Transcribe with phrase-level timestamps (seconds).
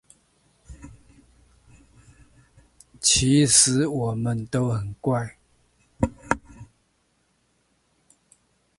[2.99, 5.37] 其實我們都很怪